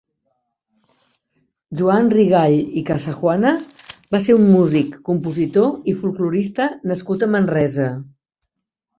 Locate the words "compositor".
5.09-5.91